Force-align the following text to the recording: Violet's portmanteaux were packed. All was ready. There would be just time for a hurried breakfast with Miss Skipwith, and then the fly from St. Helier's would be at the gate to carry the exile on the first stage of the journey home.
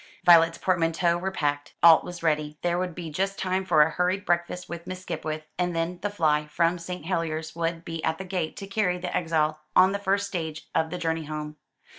Violet's 0.25 0.57
portmanteaux 0.57 1.19
were 1.19 1.29
packed. 1.29 1.75
All 1.83 2.01
was 2.01 2.23
ready. 2.23 2.57
There 2.63 2.79
would 2.79 2.95
be 2.95 3.11
just 3.11 3.37
time 3.37 3.63
for 3.63 3.83
a 3.83 3.91
hurried 3.91 4.25
breakfast 4.25 4.67
with 4.67 4.87
Miss 4.87 5.03
Skipwith, 5.03 5.43
and 5.59 5.75
then 5.75 5.99
the 6.01 6.09
fly 6.09 6.47
from 6.47 6.79
St. 6.79 7.05
Helier's 7.05 7.55
would 7.55 7.85
be 7.85 8.03
at 8.03 8.17
the 8.17 8.25
gate 8.25 8.57
to 8.57 8.65
carry 8.65 8.97
the 8.97 9.15
exile 9.15 9.59
on 9.75 9.91
the 9.91 9.99
first 9.99 10.25
stage 10.25 10.67
of 10.73 10.89
the 10.89 10.97
journey 10.97 11.25
home. 11.25 11.55